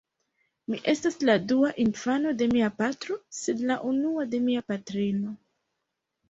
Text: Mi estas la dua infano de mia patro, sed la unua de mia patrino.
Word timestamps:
Mi 0.69 0.77
estas 0.93 1.17
la 1.29 1.35
dua 1.51 1.69
infano 1.83 2.31
de 2.39 2.47
mia 2.53 2.69
patro, 2.79 3.19
sed 3.41 3.61
la 3.73 3.77
unua 3.91 4.27
de 4.33 4.41
mia 4.49 4.65
patrino. 4.73 5.37